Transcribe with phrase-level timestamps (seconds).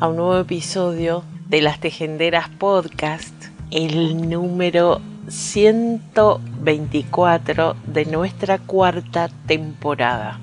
[0.00, 3.34] a un nuevo episodio de Las Tejenderas Podcast,
[3.70, 10.40] el número 124 de nuestra cuarta temporada.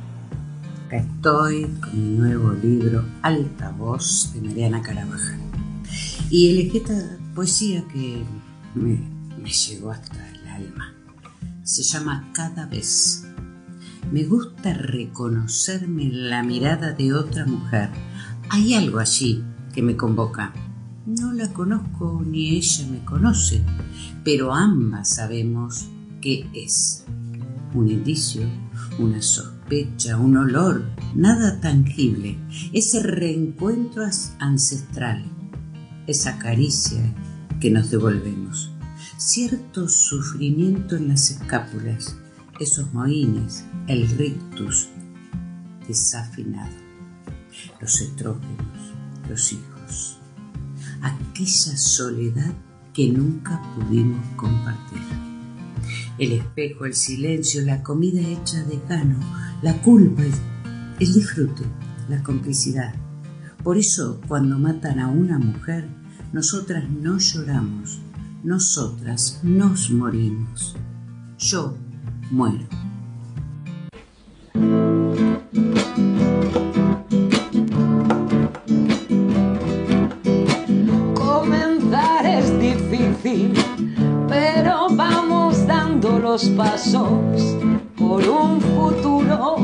[0.86, 5.40] Acá estoy con mi nuevo libro Alta Voz de Mariana Carabajal.
[6.30, 8.22] Y elegí esta poesía que
[8.76, 9.00] me,
[9.44, 10.94] llegó hasta el alma.
[11.64, 13.28] Se llama Cada vez
[14.12, 17.90] me gusta reconocerme en la mirada de otra mujer.
[18.50, 20.54] Hay algo allí que me convoca.
[21.06, 23.62] No la conozco ni ella me conoce,
[24.24, 25.88] pero ambas sabemos
[26.22, 27.04] qué es.
[27.74, 28.44] Un indicio,
[29.00, 32.38] una sospecha, un olor, nada tangible.
[32.72, 34.04] Ese reencuentro
[34.40, 35.26] ancestral,
[36.08, 37.14] esa caricia
[37.60, 38.72] que nos devolvemos.
[39.18, 42.16] Cierto sufrimiento en las escápulas,
[42.60, 44.88] esos mohines, el rictus
[45.88, 46.87] desafinado,
[47.80, 48.94] los estrógenos,
[49.30, 50.18] los hijos,
[51.02, 52.54] aquella soledad
[52.94, 55.02] que nunca pudimos compartir.
[56.18, 59.20] El espejo, el silencio, la comida hecha de gano,
[59.62, 60.34] la culpa, el,
[61.00, 61.64] el disfrute,
[62.10, 62.96] la complicidad.
[63.64, 65.88] Por eso, cuando matan a una mujer,
[66.34, 68.00] nosotras no lloramos,
[68.44, 70.76] nosotras nos morimos.
[71.38, 71.78] Yo
[72.32, 72.68] muero.
[86.38, 87.56] Los pasos
[87.98, 89.56] por un futuro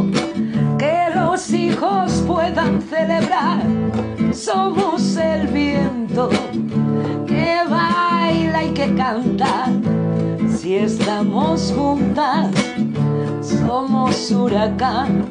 [0.80, 3.62] que los hijos puedan celebrar.
[4.34, 6.30] Somos el viento
[7.28, 9.68] que baila y que canta.
[10.50, 12.50] Si estamos juntas,
[13.42, 15.30] somos huracán,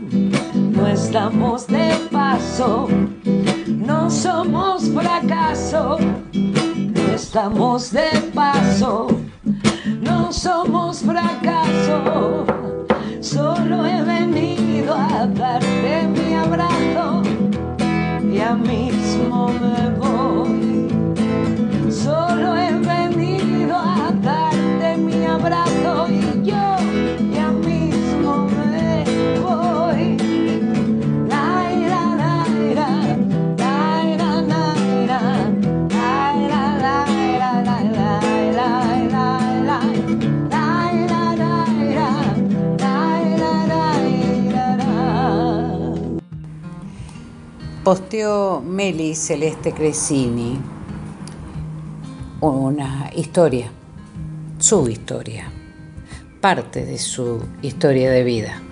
[0.54, 2.86] no estamos de paso,
[3.66, 5.98] no somos fracaso,
[6.32, 9.09] no estamos de paso,
[10.32, 12.47] somos fracaso,
[13.20, 17.22] solo he venido a darte mi abrazo,
[18.32, 20.88] ya mismo me voy,
[21.91, 22.81] solo he
[47.92, 50.58] Posteó Meli Celeste Cresini
[52.41, 53.70] una historia
[54.58, 55.53] su historia,
[56.41, 58.62] parte de su historia de vida.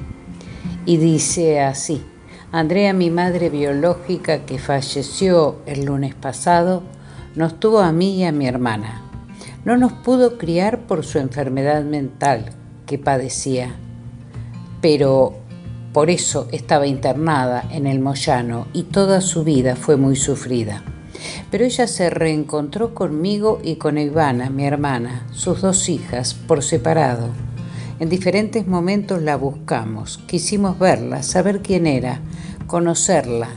[0.86, 2.03] Y dice así,
[2.50, 6.82] Andrea, mi madre biológica que falleció el lunes pasado,
[7.34, 9.02] nos tuvo a mí y a mi hermana.
[9.66, 12.54] No nos pudo criar por su enfermedad mental
[12.87, 13.75] que padecía,
[14.81, 15.40] pero
[15.93, 20.85] por eso estaba internada en el Moyano y toda su vida fue muy sufrida.
[21.50, 27.29] Pero ella se reencontró conmigo y con Ivana, mi hermana, sus dos hijas, por separado.
[27.99, 32.20] En diferentes momentos la buscamos, quisimos verla, saber quién era,
[32.67, 33.49] conocerla.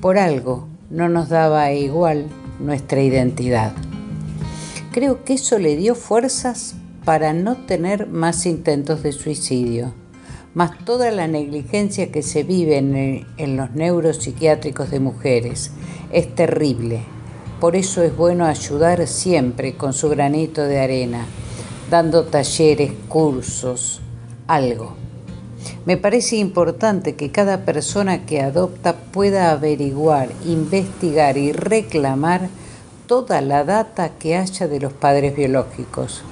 [0.00, 2.26] Por algo no nos daba igual
[2.58, 3.72] nuestra identidad.
[4.90, 9.92] Creo que eso le dio fuerzas para no tener más intentos de suicidio,
[10.54, 15.72] más toda la negligencia que se vive en, en los neuropsiquiátricos de mujeres.
[16.12, 17.00] Es terrible
[17.64, 21.24] por eso es bueno ayudar siempre con su granito de arena,
[21.88, 24.02] dando talleres, cursos,
[24.46, 24.92] algo.
[25.86, 32.50] Me parece importante que cada persona que adopta pueda averiguar, investigar y reclamar
[33.06, 36.22] toda la data que haya de los padres biológicos.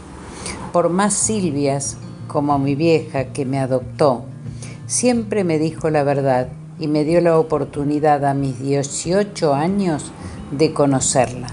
[0.70, 1.96] Por más Silvias
[2.32, 4.24] como mi vieja que me adoptó,
[4.86, 6.48] siempre me dijo la verdad
[6.78, 10.10] y me dio la oportunidad a mis 18 años
[10.50, 11.48] de conocerla.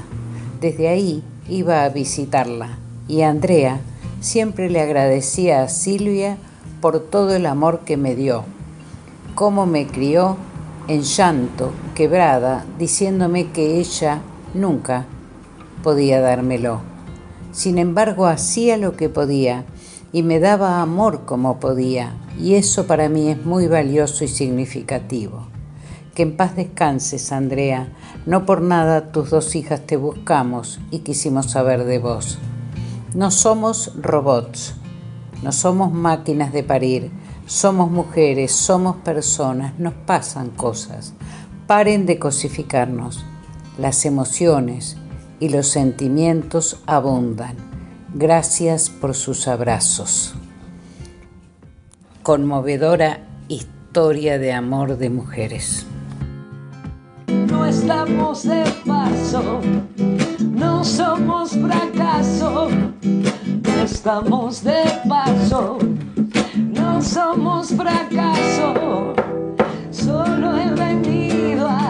[0.61, 2.79] Desde ahí iba a visitarla
[3.09, 3.81] y Andrea
[4.21, 6.37] siempre le agradecía a Silvia
[6.79, 8.45] por todo el amor que me dio,
[9.35, 10.37] cómo me crió
[10.87, 14.21] en llanto, quebrada, diciéndome que ella
[14.53, 15.05] nunca
[15.83, 16.81] podía dármelo.
[17.51, 19.65] Sin embargo, hacía lo que podía
[20.11, 25.47] y me daba amor como podía, y eso para mí es muy valioso y significativo.
[26.15, 27.93] Que en paz descanses, Andrea.
[28.25, 32.39] No por nada tus dos hijas te buscamos y quisimos saber de vos.
[33.13, 34.75] No somos robots,
[35.43, 37.11] no somos máquinas de parir,
[37.45, 41.13] somos mujeres, somos personas, nos pasan cosas.
[41.67, 43.25] Paren de cosificarnos.
[43.77, 44.97] Las emociones
[45.39, 47.68] y los sentimientos abundan.
[48.13, 50.35] Gracias por sus abrazos.
[52.23, 55.85] Conmovedora historia de amor de mujeres.
[57.27, 59.61] No estamos de paso,
[60.39, 62.69] no somos fracaso,
[63.01, 65.77] no estamos de paso
[66.99, 69.13] no somos fracaso.
[69.91, 71.88] Solo he venido a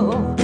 [0.00, 0.37] go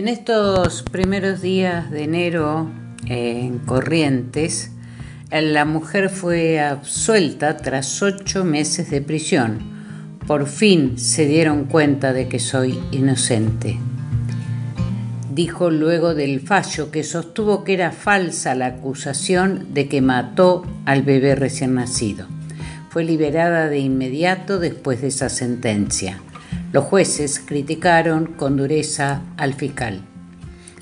[0.00, 2.70] en estos primeros días de enero
[3.06, 4.70] eh, en Corrientes,
[5.30, 9.58] la mujer fue absuelta tras ocho meses de prisión.
[10.26, 13.78] Por fin se dieron cuenta de que soy inocente.
[15.34, 21.02] Dijo luego del fallo que sostuvo que era falsa la acusación de que mató al
[21.02, 22.26] bebé recién nacido.
[22.88, 26.22] Fue liberada de inmediato después de esa sentencia.
[26.72, 30.02] Los jueces criticaron con dureza al fiscal.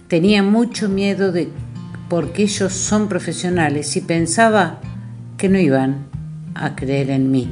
[0.07, 1.49] Tenía mucho miedo de
[2.11, 4.81] porque ellos son profesionales y pensaba
[5.39, 6.07] que no iban
[6.55, 7.51] a creer en mí,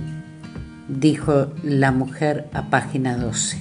[0.88, 3.58] dijo la mujer a página 12.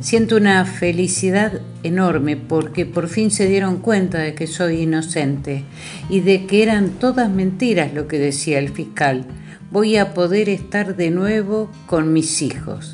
[0.00, 5.64] Siento una felicidad enorme porque por fin se dieron cuenta de que soy inocente
[6.10, 9.24] y de que eran todas mentiras lo que decía el fiscal.
[9.70, 12.93] Voy a poder estar de nuevo con mis hijos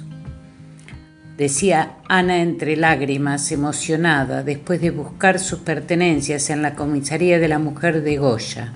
[1.41, 7.59] decía Ana entre lágrimas, emocionada, después de buscar sus pertenencias en la comisaría de la
[7.59, 8.75] mujer de Goya,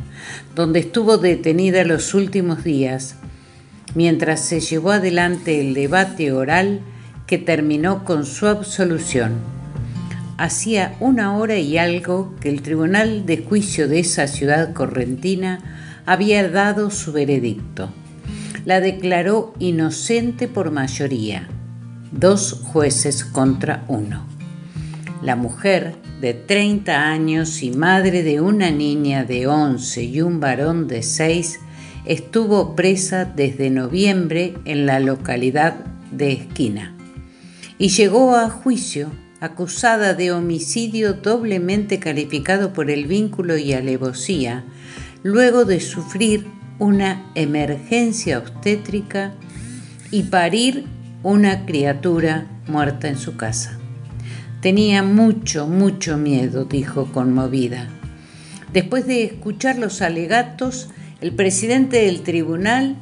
[0.54, 3.16] donde estuvo detenida los últimos días,
[3.94, 6.80] mientras se llevó adelante el debate oral
[7.26, 9.34] que terminó con su absolución.
[10.38, 16.48] Hacía una hora y algo que el Tribunal de Juicio de esa ciudad correntina había
[16.48, 17.90] dado su veredicto.
[18.64, 21.46] La declaró inocente por mayoría
[22.18, 24.26] dos jueces contra uno.
[25.22, 30.86] La mujer, de 30 años y madre de una niña de 11 y un varón
[30.88, 31.60] de 6,
[32.06, 35.74] estuvo presa desde noviembre en la localidad
[36.10, 36.94] de Esquina
[37.78, 44.64] y llegó a juicio acusada de homicidio doblemente calificado por el vínculo y alevosía,
[45.22, 46.46] luego de sufrir
[46.78, 49.34] una emergencia obstétrica
[50.10, 50.86] y parir
[51.24, 53.78] una criatura muerta en su casa.
[54.60, 57.88] Tenía mucho, mucho miedo, dijo conmovida.
[58.74, 60.90] Después de escuchar los alegatos,
[61.22, 62.96] el presidente del tribunal,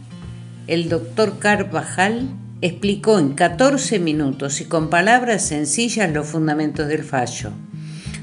[0.68, 2.28] el doctor Carvajal,
[2.60, 7.50] explicó en 14 minutos y con palabras sencillas los fundamentos del fallo.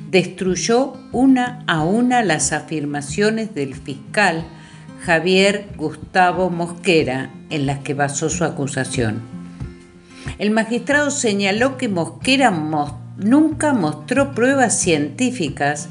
[0.09, 4.45] destruyó una a una las afirmaciones del fiscal
[5.01, 9.38] Javier Gustavo Mosquera en las que basó su acusación.
[10.37, 12.51] El magistrado señaló que Mosquera
[13.17, 15.89] nunca mostró pruebas científicas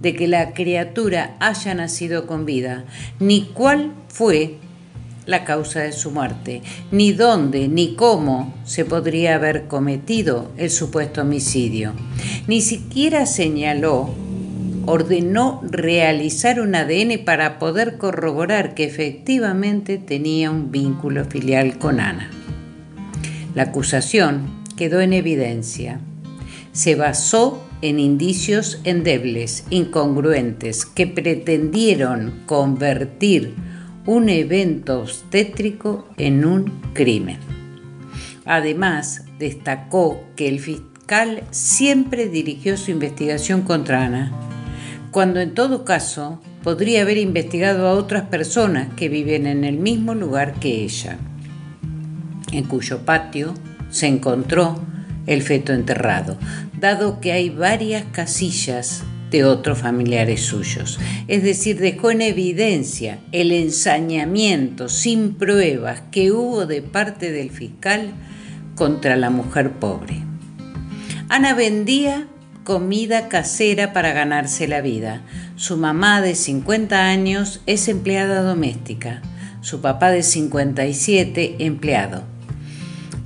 [0.00, 2.84] de que la criatura haya nacido con vida,
[3.18, 4.56] ni cuál fue
[5.26, 11.22] la causa de su muerte, ni dónde ni cómo se podría haber cometido el supuesto
[11.22, 11.92] homicidio.
[12.46, 14.10] Ni siquiera señaló,
[14.86, 22.30] ordenó realizar un ADN para poder corroborar que efectivamente tenía un vínculo filial con Ana.
[23.54, 26.00] La acusación quedó en evidencia.
[26.72, 33.54] Se basó en indicios endebles, incongruentes, que pretendieron convertir
[34.06, 37.38] un evento obstétrico en un crimen.
[38.44, 44.32] Además, destacó que el fiscal siempre dirigió su investigación contra Ana,
[45.10, 50.14] cuando en todo caso podría haber investigado a otras personas que viven en el mismo
[50.14, 51.18] lugar que ella,
[52.52, 53.54] en cuyo patio
[53.90, 54.80] se encontró
[55.26, 56.38] el feto enterrado,
[56.78, 60.98] dado que hay varias casillas de otros familiares suyos.
[61.28, 68.12] Es decir, dejó en evidencia el ensañamiento sin pruebas que hubo de parte del fiscal
[68.74, 70.22] contra la mujer pobre.
[71.28, 72.26] Ana vendía
[72.64, 75.22] comida casera para ganarse la vida.
[75.56, 79.22] Su mamá de 50 años es empleada doméstica,
[79.60, 82.24] su papá de 57 empleado.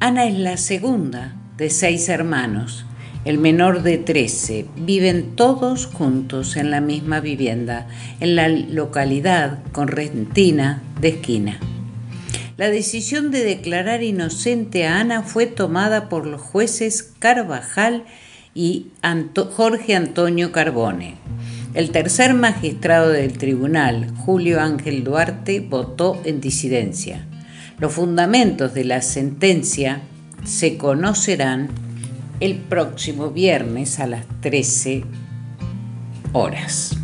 [0.04, 2.84] Ana es la segunda de seis hermanos
[3.24, 7.86] el menor de 13, viven todos juntos en la misma vivienda,
[8.20, 11.58] en la localidad correntina de esquina.
[12.58, 18.04] La decisión de declarar inocente a Ana fue tomada por los jueces Carvajal
[18.54, 18.88] y
[19.56, 21.14] Jorge Antonio Carbone.
[21.72, 27.26] El tercer magistrado del tribunal, Julio Ángel Duarte, votó en disidencia.
[27.78, 30.02] Los fundamentos de la sentencia
[30.44, 31.68] se conocerán
[32.40, 35.04] el próximo viernes a las 13
[36.32, 36.96] horas.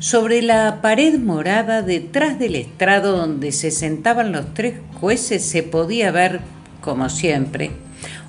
[0.00, 6.10] Sobre la pared morada detrás del estrado donde se sentaban los tres jueces se podía
[6.10, 6.40] ver,
[6.80, 7.70] como siempre,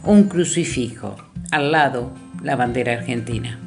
[0.03, 1.17] un crucifijo,
[1.51, 3.59] al lado la bandera argentina.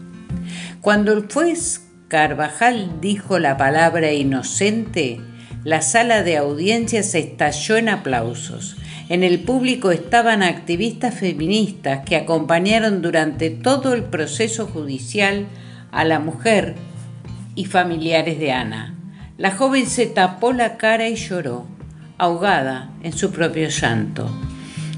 [0.81, 5.21] Cuando el juez Carvajal dijo la palabra inocente,
[5.65, 8.77] la sala de audiencias estalló en aplausos.
[9.09, 15.47] En el público estaban activistas feministas que acompañaron durante todo el proceso judicial
[15.91, 16.75] a la mujer
[17.55, 18.95] y familiares de Ana.
[19.37, 21.67] La joven se tapó la cara y lloró,
[22.19, 24.31] ahogada en su propio llanto.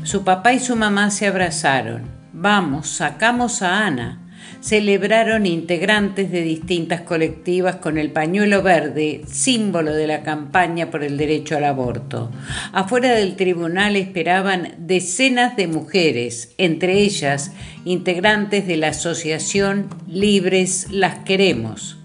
[0.02, 2.02] Su papá y su mamá se abrazaron.
[2.32, 4.19] Vamos, sacamos a Ana
[4.60, 11.16] celebraron integrantes de distintas colectivas con el pañuelo verde, símbolo de la campaña por el
[11.16, 12.30] derecho al aborto.
[12.72, 17.52] Afuera del tribunal esperaban decenas de mujeres, entre ellas
[17.84, 21.96] integrantes de la asociación Libres las Queremos.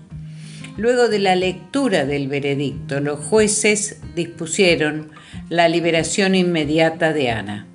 [0.78, 5.12] Luego de la lectura del veredicto, los jueces dispusieron
[5.50, 7.68] la liberación inmediata de Ana.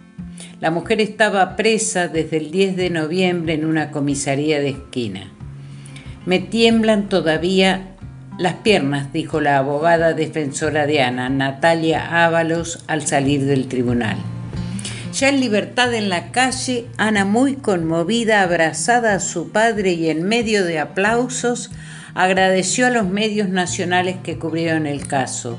[0.60, 5.32] La mujer estaba presa desde el 10 de noviembre en una comisaría de esquina.
[6.26, 7.96] Me tiemblan todavía
[8.38, 14.18] las piernas, dijo la abogada defensora de Ana, Natalia Ábalos, al salir del tribunal.
[15.14, 20.24] Ya en libertad en la calle, Ana muy conmovida, abrazada a su padre y en
[20.24, 21.70] medio de aplausos,
[22.14, 25.58] agradeció a los medios nacionales que cubrieron el caso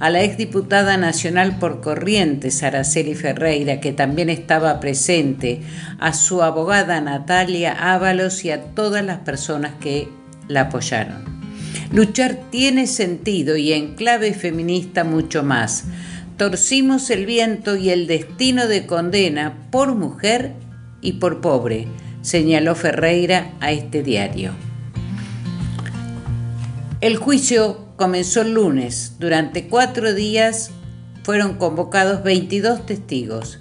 [0.00, 5.60] a la exdiputada nacional por Corrientes, Araceli Ferreira, que también estaba presente,
[5.98, 10.08] a su abogada Natalia Ábalos y a todas las personas que
[10.48, 11.22] la apoyaron.
[11.92, 15.84] Luchar tiene sentido y en clave feminista mucho más.
[16.38, 20.54] Torcimos el viento y el destino de condena por mujer
[21.02, 21.86] y por pobre,
[22.22, 24.52] señaló Ferreira a este diario.
[27.02, 29.16] El juicio comenzó el lunes.
[29.18, 30.70] Durante cuatro días
[31.22, 33.60] fueron convocados 22 testigos,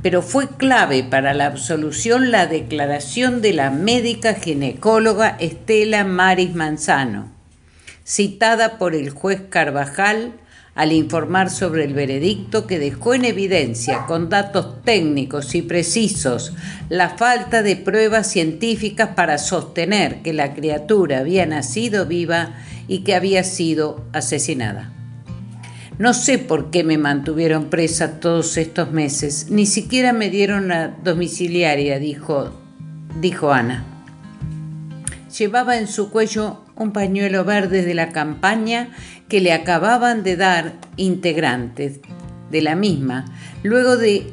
[0.00, 7.32] pero fue clave para la absolución la declaración de la médica ginecóloga Estela Maris Manzano,
[8.06, 10.34] citada por el juez Carvajal
[10.80, 16.54] al informar sobre el veredicto que dejó en evidencia con datos técnicos y precisos
[16.88, 22.54] la falta de pruebas científicas para sostener que la criatura había nacido viva
[22.88, 24.90] y que había sido asesinada.
[25.98, 30.88] No sé por qué me mantuvieron presa todos estos meses, ni siquiera me dieron la
[30.88, 32.58] domiciliaria, dijo,
[33.20, 33.84] dijo Ana.
[35.36, 38.88] llevaba en su cuello un pañuelo verde de la campaña
[39.28, 42.00] que le acababan de dar integrantes
[42.50, 43.26] de la misma,
[43.62, 44.32] luego de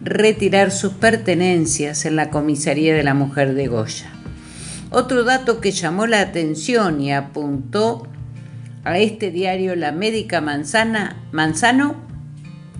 [0.00, 4.12] retirar sus pertenencias en la comisaría de la mujer de Goya.
[4.92, 8.06] Otro dato que llamó la atención y apuntó
[8.84, 11.96] a este diario La Médica Manzana, Manzano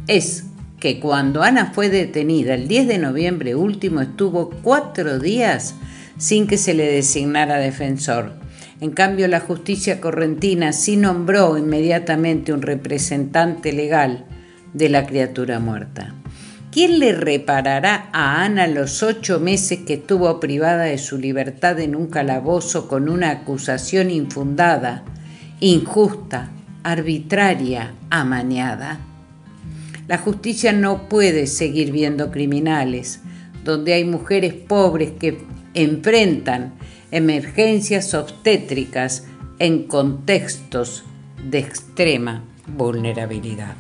[0.07, 0.45] es
[0.79, 5.75] que cuando Ana fue detenida el 10 de noviembre último estuvo cuatro días
[6.19, 8.46] sin que se le designara defensor.
[8.81, 14.27] En cambio, la justicia correntina sí nombró inmediatamente un representante legal
[14.75, 16.15] de la criatura muerta.
[16.71, 21.97] ¿Quién le reparará a Ana los ocho meses que estuvo privada de su libertad en
[21.97, 25.03] un calabozo con una acusación infundada,
[25.61, 26.51] injusta,
[26.83, 29.01] arbitraria, amañada?
[30.07, 33.21] La justicia no puede seguir viendo criminales,
[33.65, 35.39] donde hay mujeres pobres que
[35.73, 36.75] enfrentan
[37.11, 39.27] emergencias obstétricas
[39.59, 41.05] en contextos
[41.51, 43.77] de extrema vulnerabilidad.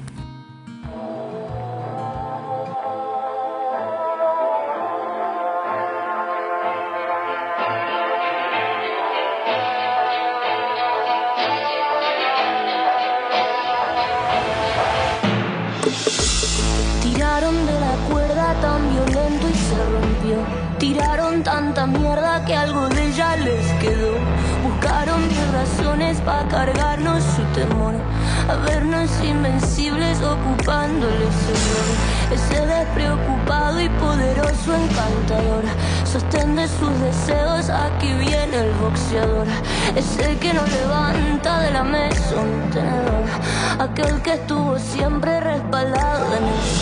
[43.98, 46.75] Aquel que estuvo siempre respaldado en el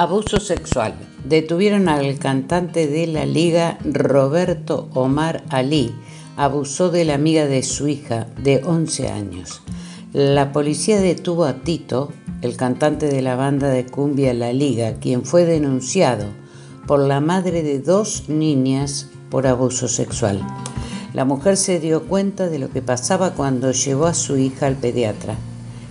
[0.00, 0.94] Abuso sexual.
[1.26, 5.94] Detuvieron al cantante de la liga Roberto Omar Ali.
[6.38, 9.60] Abusó de la amiga de su hija de 11 años.
[10.14, 15.22] La policía detuvo a Tito, el cantante de la banda de cumbia La Liga, quien
[15.26, 16.24] fue denunciado
[16.86, 20.40] por la madre de dos niñas por abuso sexual.
[21.12, 24.76] La mujer se dio cuenta de lo que pasaba cuando llevó a su hija al
[24.76, 25.36] pediatra.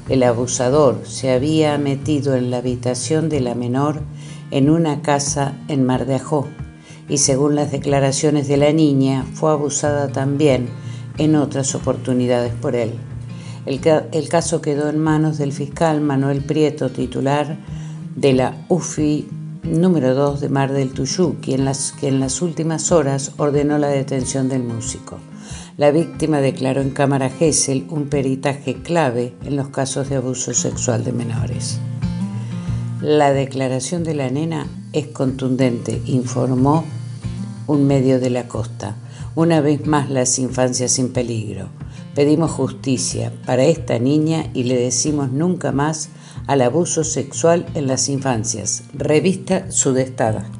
[0.09, 4.01] El abusador se había metido en la habitación de la menor
[4.51, 6.47] en una casa en Mar de Ajó
[7.07, 10.67] y según las declaraciones de la niña fue abusada también
[11.17, 12.93] en otras oportunidades por él.
[13.65, 17.57] El, ca- el caso quedó en manos del fiscal Manuel Prieto, titular
[18.15, 19.27] de la UFI
[19.63, 21.67] número 2 de Mar del Tuyú, quien
[22.01, 25.17] en las últimas horas ordenó la detención del músico.
[25.79, 31.05] La víctima declaró en cámara Gesell un peritaje clave en los casos de abuso sexual
[31.05, 31.79] de menores.
[33.01, 36.83] La declaración de la nena es contundente, informó
[37.65, 38.97] un medio de la costa.
[39.35, 41.69] Una vez más las infancias sin peligro.
[42.13, 46.09] Pedimos justicia para esta niña y le decimos nunca más
[46.45, 48.83] al abuso sexual en las infancias.
[48.93, 50.58] Revista Sudestada.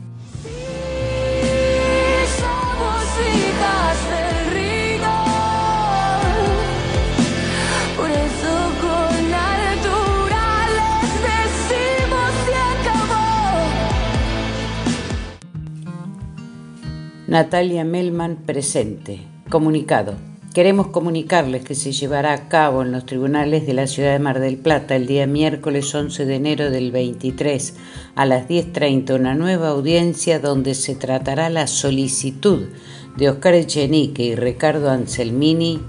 [17.30, 19.20] Natalia Melman presente.
[19.52, 20.16] Comunicado.
[20.52, 24.40] Queremos comunicarles que se llevará a cabo en los tribunales de la ciudad de Mar
[24.40, 27.76] del Plata el día miércoles 11 de enero del 23
[28.16, 32.70] a las 10.30 una nueva audiencia donde se tratará la solicitud
[33.16, 35.80] de Oscar Echenique y Ricardo Anselmini,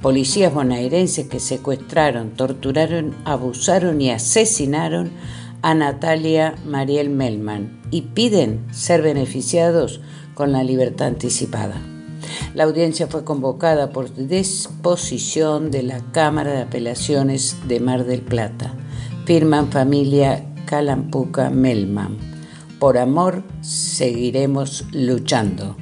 [0.00, 5.10] policías bonaerenses que secuestraron, torturaron, abusaron y asesinaron
[5.60, 10.00] a Natalia Mariel Melman y piden ser beneficiados
[10.38, 11.82] con la libertad anticipada.
[12.54, 18.72] La audiencia fue convocada por disposición de la Cámara de Apelaciones de Mar del Plata.
[19.26, 22.16] Firman familia Calampuca Melman.
[22.78, 25.76] Por amor seguiremos luchando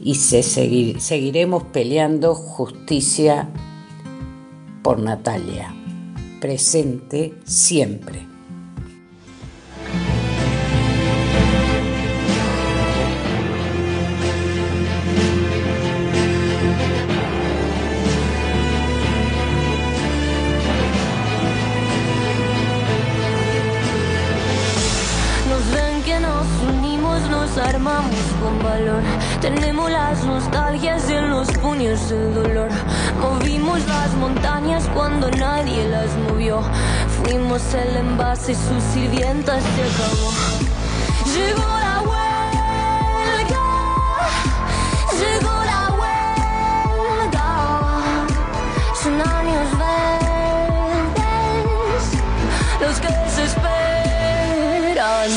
[0.00, 3.50] y se seguir- seguiremos peleando justicia
[4.82, 5.74] por Natalia.
[6.40, 8.31] Presente siempre.
[32.10, 32.70] El dolor.
[33.20, 36.62] Movimos las montañas cuando nadie las movió.
[37.22, 40.32] Fuimos el envase, sus sirvientas se acabó.
[41.34, 43.64] Llegó la huelga,
[45.20, 47.48] llegó la huelga.
[49.02, 50.84] Son años verdes
[52.80, 55.30] los que se esperan.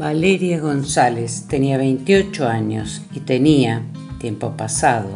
[0.00, 3.82] Valeria González tenía 28 años y tenía,
[4.18, 5.10] tiempo pasado,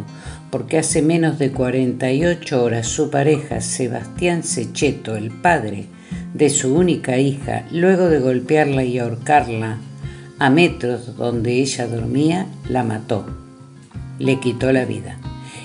[0.50, 5.86] porque hace menos de 48 horas su pareja Sebastián Secheto, el padre
[6.34, 9.78] de su única hija, luego de golpearla y ahorcarla
[10.38, 13.24] a metros donde ella dormía, la mató.
[14.18, 15.16] Le quitó la vida.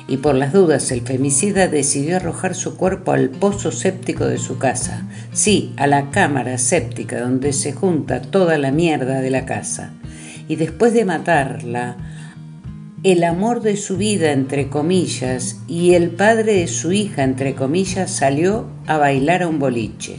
[0.10, 4.58] Y por las dudas, el femicida decidió arrojar su cuerpo al pozo séptico de su
[4.58, 5.08] casa.
[5.34, 9.94] Sí, a la cámara séptica donde se junta toda la mierda de la casa.
[10.48, 11.96] Y después de matarla,
[13.04, 18.10] el amor de su vida, entre comillas, y el padre de su hija, entre comillas,
[18.10, 20.16] salió a bailar a un boliche.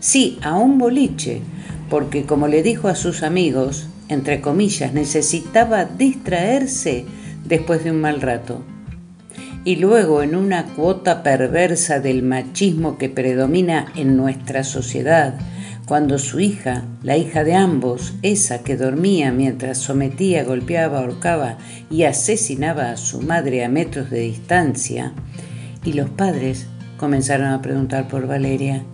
[0.00, 1.42] Sí, a un boliche,
[1.90, 7.04] porque como le dijo a sus amigos, entre comillas, necesitaba distraerse
[7.44, 8.64] después de un mal rato.
[9.66, 15.40] Y luego, en una cuota perversa del machismo que predomina en nuestra sociedad,
[15.86, 21.58] cuando su hija, la hija de ambos, esa que dormía mientras sometía, golpeaba, ahorcaba
[21.90, 25.12] y asesinaba a su madre a metros de distancia,
[25.84, 28.84] y los padres comenzaron a preguntar por Valeria.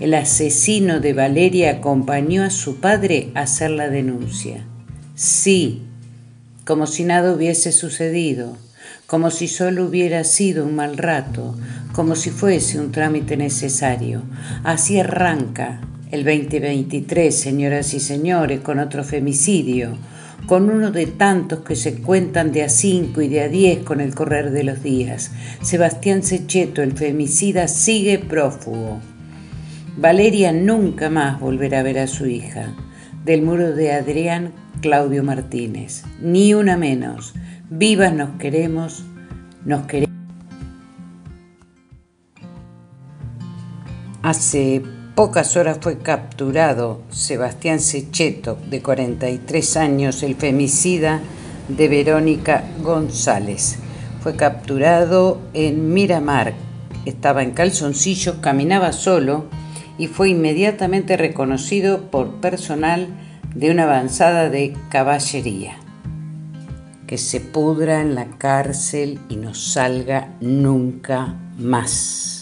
[0.00, 4.64] El asesino de Valeria acompañó a su padre a hacer la denuncia.
[5.16, 5.82] Sí,
[6.64, 8.56] como si nada hubiese sucedido,
[9.14, 11.54] como si solo hubiera sido un mal rato,
[11.92, 14.22] como si fuese un trámite necesario.
[14.64, 19.96] Así arranca el 2023, señoras y señores, con otro femicidio,
[20.46, 24.00] con uno de tantos que se cuentan de a cinco y de a diez con
[24.00, 25.30] el correr de los días.
[25.62, 28.98] Sebastián Secheto, el femicida, sigue prófugo.
[29.96, 32.74] Valeria nunca más volverá a ver a su hija.
[33.24, 34.50] Del muro de Adrián
[34.80, 36.02] Claudio Martínez.
[36.20, 37.32] Ni una menos.
[37.76, 39.02] Vivas nos queremos,
[39.64, 40.14] nos queremos.
[44.22, 44.80] Hace
[45.16, 51.20] pocas horas fue capturado Sebastián Secheto, de 43 años, el femicida
[51.66, 53.80] de Verónica González.
[54.22, 56.54] Fue capturado en Miramar.
[57.06, 59.46] Estaba en calzoncillos, caminaba solo
[59.98, 63.08] y fue inmediatamente reconocido por personal
[63.52, 65.83] de una avanzada de caballería.
[67.06, 72.33] Que se pudra en la cárcel y no salga nunca más.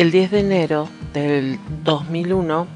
[0.00, 2.66] El 10 de enero del 2001,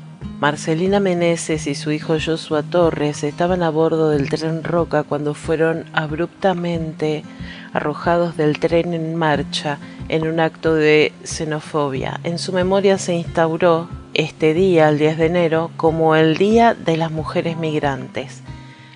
[0.41, 5.87] Marcelina Meneses y su hijo Joshua Torres estaban a bordo del tren Roca cuando fueron
[5.95, 7.25] abruptamente
[7.73, 9.79] arrojados del tren en marcha
[10.11, 12.21] en un acto de xenofobia.
[12.25, 16.99] En su memoria se instauró este día, el 10 de enero, como el Día de
[16.99, 18.43] las Mujeres Migrantes.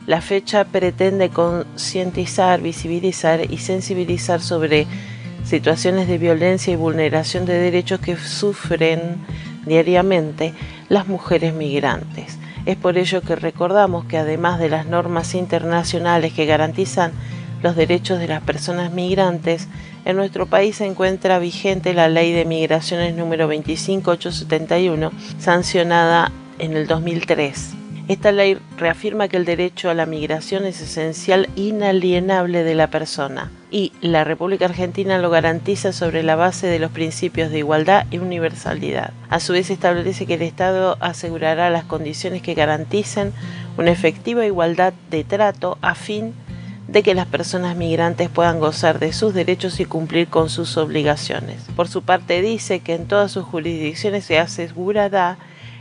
[0.07, 4.87] La fecha pretende concientizar, visibilizar y sensibilizar sobre
[5.49, 9.17] situaciones de violencia y vulneración de derechos que sufren
[9.65, 10.53] diariamente
[10.91, 12.39] las mujeres migrantes.
[12.67, 17.13] Es por ello que recordamos que además de las normas internacionales que garantizan
[17.63, 19.69] los derechos de las personas migrantes,
[20.05, 26.87] En nuestro país se encuentra vigente la Ley de Migraciones número 25871, sancionada en el
[26.87, 27.88] 2003.
[28.09, 33.51] Esta ley reafirma que el derecho a la migración es esencial inalienable de la persona
[33.71, 38.17] y la República Argentina lo garantiza sobre la base de los principios de igualdad y
[38.17, 39.13] universalidad.
[39.29, 43.35] A su vez establece que el Estado asegurará las condiciones que garanticen
[43.77, 46.33] una efectiva igualdad de trato a fin
[46.89, 51.59] de que las personas migrantes puedan gozar de sus derechos y cumplir con sus obligaciones.
[51.77, 55.37] Por su parte dice que en todas sus jurisdicciones se asegurará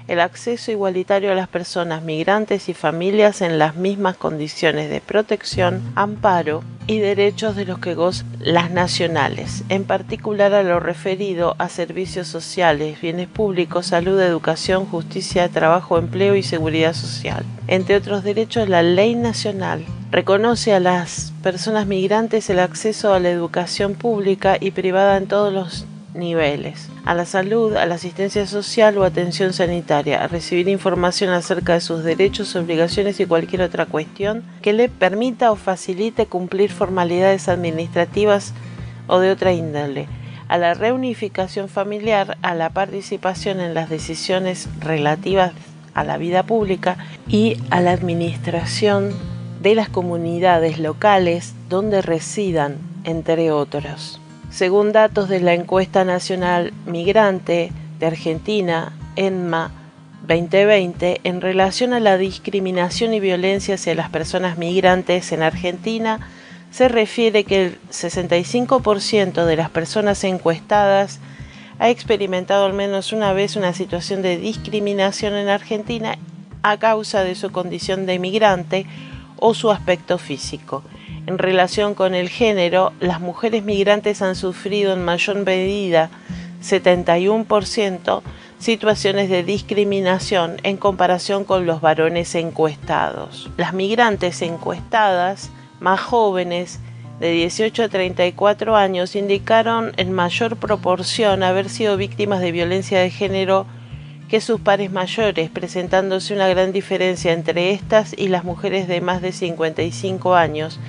[0.07, 5.81] el acceso igualitario a las personas migrantes y familias en las mismas condiciones de protección,
[5.95, 11.67] amparo y derechos de los que gozan las nacionales, en particular a lo referido a
[11.67, 17.43] servicios sociales, bienes públicos, salud, educación, justicia, trabajo, empleo y seguridad social.
[17.67, 23.29] Entre otros derechos, la ley nacional reconoce a las personas migrantes el acceso a la
[23.29, 25.85] educación pública y privada en todos los
[26.17, 31.73] niveles, a la salud, a la asistencia social o atención sanitaria, a recibir información acerca
[31.73, 37.47] de sus derechos, obligaciones y cualquier otra cuestión que le permita o facilite cumplir formalidades
[37.47, 38.53] administrativas
[39.07, 40.07] o de otra índole,
[40.47, 45.53] a la reunificación familiar, a la participación en las decisiones relativas
[45.97, 49.13] a la vida pública y a la administración
[49.61, 54.21] de las comunidades locales donde residan, entre otros.
[54.57, 59.69] Según datos de la encuesta nacional migrante de Argentina, ENMA
[60.27, 66.31] 2020, en relación a la discriminación y violencia hacia las personas migrantes en Argentina,
[66.71, 71.19] se refiere que el 65% de las personas encuestadas
[71.77, 76.17] ha experimentado al menos una vez una situación de discriminación en Argentina
[76.63, 78.87] a causa de su condición de migrante
[79.35, 80.81] o su aspecto físico.
[81.27, 86.09] En relación con el género, las mujeres migrantes han sufrido en mayor medida,
[86.63, 88.21] 71%,
[88.59, 93.49] situaciones de discriminación en comparación con los varones encuestados.
[93.57, 96.79] Las migrantes encuestadas, más jóvenes,
[97.19, 103.09] de 18 a 34 años, indicaron en mayor proporción haber sido víctimas de violencia de
[103.09, 103.65] género
[104.29, 109.21] que sus pares mayores, presentándose una gran diferencia entre estas y las mujeres de más
[109.21, 110.79] de 55 años,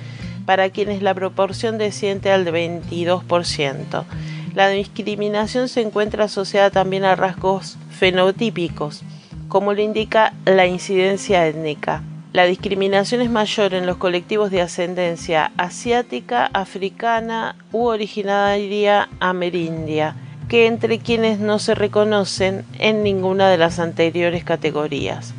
[0.49, 4.03] para quienes la proporción desciende al 22%.
[4.55, 9.03] La discriminación se encuentra asociada también a rasgos fenotípicos,
[9.47, 12.01] como lo indica la incidencia étnica.
[12.33, 20.15] La discriminación es mayor en los colectivos de ascendencia asiática, africana u originaria amerindia
[20.47, 25.35] que entre quienes no se reconocen en ninguna de las anteriores categorías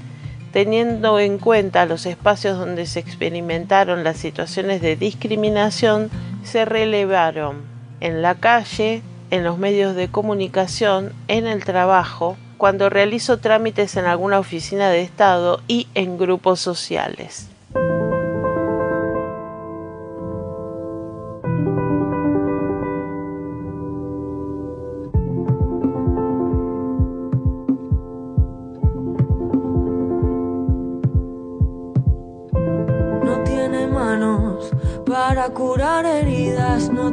[0.53, 6.11] teniendo en cuenta los espacios donde se experimentaron las situaciones de discriminación,
[6.43, 7.63] se relevaron
[8.01, 14.05] en la calle, en los medios de comunicación, en el trabajo, cuando realizo trámites en
[14.05, 17.49] alguna oficina de Estado y en grupos sociales.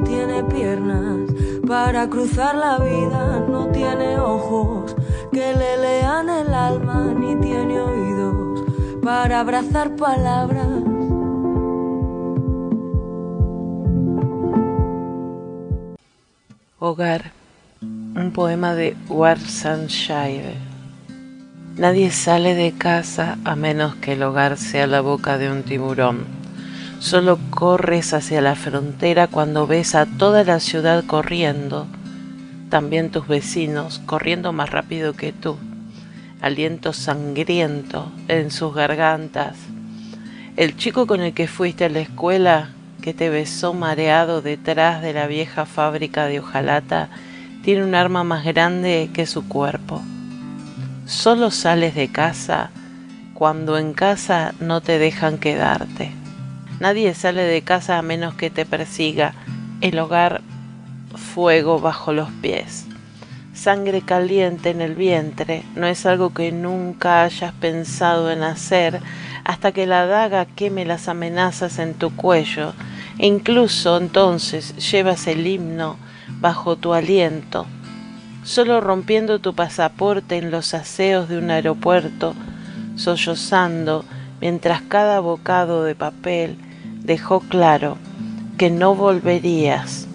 [0.04, 1.32] Tiene piernas
[1.68, 4.96] para cruzar la vida, no tiene ojos
[5.32, 8.64] que le lean el alma, ni tiene oídos
[9.04, 10.68] para abrazar palabras.
[16.80, 17.32] Hogar,
[17.82, 20.56] un poema de Warsanshire.
[21.76, 26.37] Nadie sale de casa a menos que el hogar sea la boca de un tiburón
[27.00, 31.86] Solo corres hacia la frontera cuando ves a toda la ciudad corriendo,
[32.70, 35.58] también tus vecinos corriendo más rápido que tú,
[36.42, 39.58] aliento sangriento en sus gargantas.
[40.56, 42.70] El chico con el que fuiste a la escuela,
[43.04, 47.10] que te besó mareado detrás de la vieja fábrica de hojalata,
[47.64, 50.02] tiene un arma más grande que su cuerpo.
[51.06, 52.72] Solo sales de casa
[53.36, 56.12] cuando en casa no te dejan quedarte.
[56.80, 59.34] Nadie sale de casa a menos que te persiga.
[59.82, 60.42] El hogar,
[61.16, 62.86] fuego bajo los pies.
[63.54, 69.02] Sangre caliente en el vientre no es algo que nunca hayas pensado en hacer
[69.44, 72.74] hasta que la daga queme las amenazas en tu cuello.
[73.18, 75.98] E incluso entonces llevas el himno
[76.40, 77.66] bajo tu aliento,
[78.44, 82.36] solo rompiendo tu pasaporte en los aseos de un aeropuerto,
[82.96, 84.06] sollozando
[84.40, 86.58] mientras cada bocado de papel
[87.04, 87.98] dejó claro
[88.58, 90.08] que no volverías.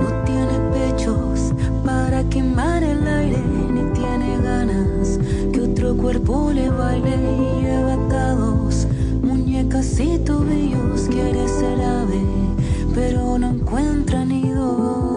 [0.00, 1.52] No tiene pechos
[1.84, 5.18] para quemar el aire, ni tiene ganas
[5.52, 8.86] que otro cuerpo le baile y lleva atados
[9.22, 12.20] muñecas y tobillos, quiere ser ave,
[12.94, 15.09] pero no encuentra nido.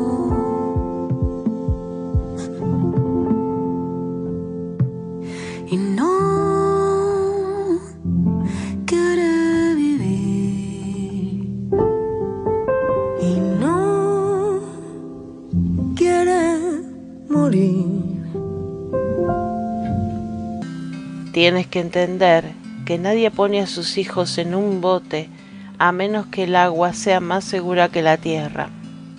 [21.43, 22.53] Tienes que entender
[22.85, 25.29] que nadie pone a sus hijos en un bote
[25.77, 28.69] a menos que el agua sea más segura que la tierra.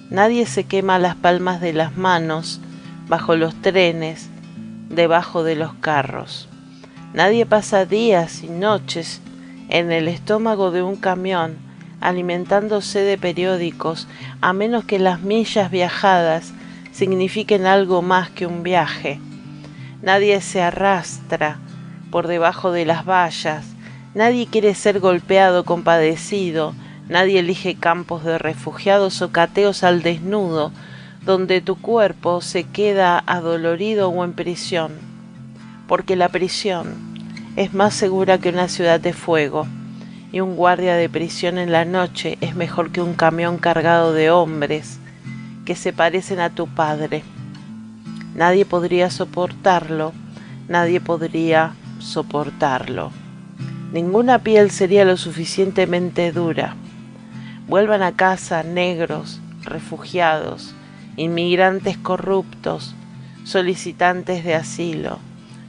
[0.09, 2.63] Nadie se quema las palmas de las manos
[3.09, 4.31] bajo los trenes
[4.89, 6.49] debajo de los carros.
[7.13, 9.21] Nadie pasa días y noches
[9.69, 11.59] en el estómago de un camión
[12.01, 14.09] alimentándose de periódicos
[14.41, 16.55] a menos que las millas viajadas
[16.91, 19.21] signifiquen algo más que un viaje.
[20.01, 21.59] Nadie se arrastra
[22.14, 23.64] por debajo de las vallas,
[24.14, 26.72] nadie quiere ser golpeado, compadecido,
[27.09, 30.70] nadie elige campos de refugiados o cateos al desnudo,
[31.24, 34.92] donde tu cuerpo se queda adolorido o en prisión,
[35.88, 36.94] porque la prisión
[37.57, 39.66] es más segura que una ciudad de fuego,
[40.31, 44.31] y un guardia de prisión en la noche es mejor que un camión cargado de
[44.31, 45.00] hombres
[45.64, 47.24] que se parecen a tu padre.
[48.37, 50.12] Nadie podría soportarlo,
[50.68, 51.74] nadie podría
[52.05, 53.11] soportarlo.
[53.93, 56.77] Ninguna piel sería lo suficientemente dura.
[57.67, 60.75] Vuelvan a casa negros, refugiados,
[61.17, 62.95] inmigrantes corruptos,
[63.45, 65.19] solicitantes de asilo,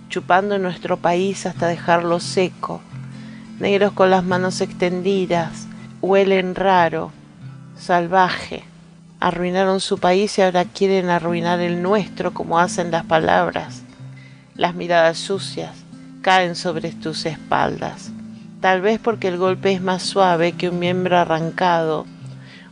[0.09, 2.81] chupando nuestro país hasta dejarlo seco,
[3.59, 5.67] negros con las manos extendidas,
[6.01, 7.11] huelen raro,
[7.77, 8.63] salvaje.
[9.21, 13.83] Arruinaron su país y ahora quieren arruinar el nuestro como hacen las palabras.
[14.55, 15.84] Las miradas sucias
[16.25, 18.09] caen sobre tus espaldas,
[18.59, 22.07] tal vez porque el golpe es más suave que un miembro arrancado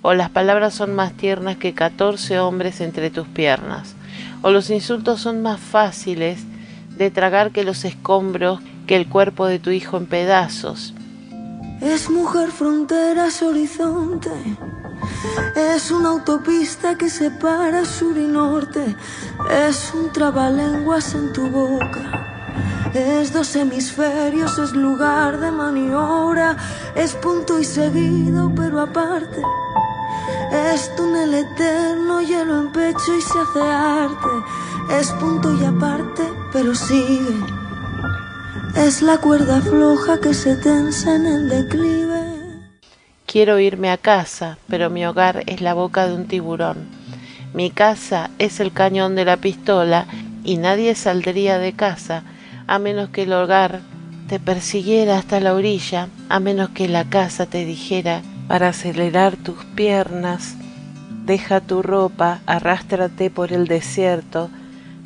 [0.02, 3.94] o las palabras son más tiernas que catorce hombres entre tus piernas,
[4.42, 6.40] o los insultos son más fáciles
[6.98, 10.96] de tragar que los escombros que el cuerpo de tu hijo en pedazos.
[11.80, 14.32] Es mujer fronteras horizonte.
[15.56, 18.96] Es una autopista que separa sur y norte.
[19.68, 22.33] Es un trabalenguas en tu boca.
[22.94, 26.56] Es dos hemisferios, es lugar de maniobra.
[26.96, 29.42] Es punto y seguido, pero aparte.
[30.52, 34.28] Es túnel eterno, hielo en pecho y se hace arte.
[34.92, 37.36] Es punto y aparte, pero sigue.
[38.76, 42.24] Es la cuerda floja que se tensa en el declive.
[43.26, 46.90] Quiero irme a casa, pero mi hogar es la boca de un tiburón.
[47.56, 50.06] Mi casa es el cañón de la pistola
[50.44, 52.24] y nadie saldría de casa
[52.68, 53.82] a menos que el hogar
[54.28, 59.64] te persiguiera hasta la orilla, a menos que la casa te dijera para acelerar tus
[59.76, 60.56] piernas.
[61.26, 64.50] Deja tu ropa, arrástrate por el desierto,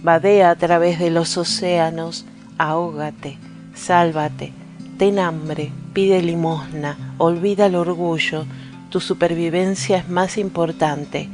[0.03, 2.25] vadea a través de los océanos,
[2.57, 3.37] ahógate,
[3.75, 4.53] sálvate,
[4.97, 8.45] ten hambre, pide limosna, olvida el orgullo,
[8.89, 11.29] tu supervivencia es más importante.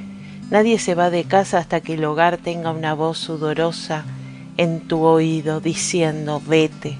[0.49, 4.03] Nadie se va de casa hasta que el hogar tenga una voz sudorosa
[4.57, 6.97] en tu oído diciendo, vete,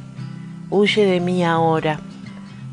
[0.70, 2.00] huye de mí ahora.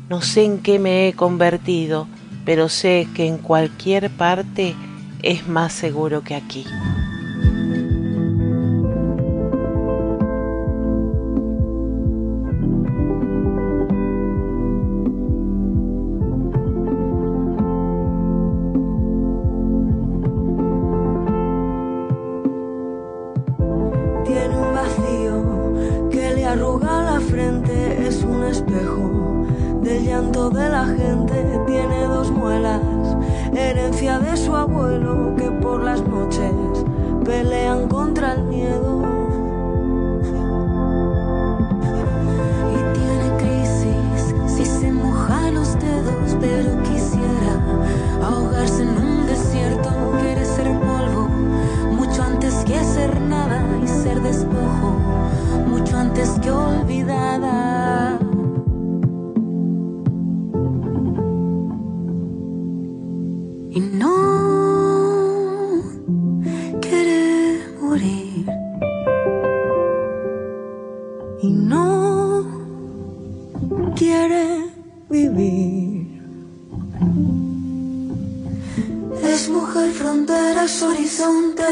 [0.09, 2.07] No sé en qué me he convertido,
[2.45, 4.75] pero sé que en cualquier parte
[5.23, 6.65] es más seguro que aquí.
[79.23, 81.63] Es mujer, fronteras, horizonte.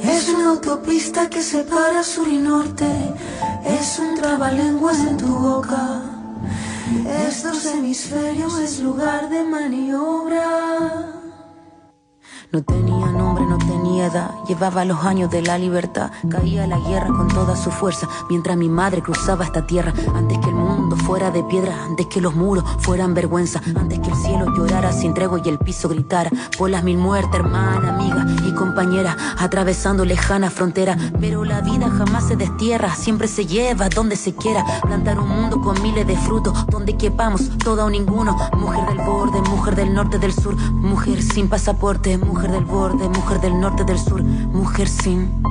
[0.00, 2.86] Es autopista que separa sur y norte.
[3.64, 6.02] Es un trabalenguas en tu boca.
[7.26, 11.13] Estos hemisferios es lugar de maniobra.
[12.54, 17.08] No tenía nombre, no tenía edad, llevaba los años de la libertad, caía la guerra
[17.08, 21.32] con toda su fuerza, mientras mi madre cruzaba esta tierra, antes que el mundo fuera
[21.32, 25.40] de piedra, antes que los muros fueran vergüenza, antes que el cielo llorara sin tregua
[25.44, 30.96] y el piso gritara, por las mil muertes, hermana, amiga y compañera, atravesando lejana frontera,
[31.20, 35.60] pero la vida jamás se destierra, siempre se lleva donde se quiera, plantar un mundo
[35.60, 40.20] con miles de frutos, donde quepamos, todo o ninguno, mujer del borde, mujer del norte,
[40.20, 45.42] del sur, mujer sin pasaporte, mujer del borde, mujer del norte, del sur, mujer sin.